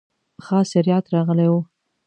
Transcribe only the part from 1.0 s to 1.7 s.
راغلی و.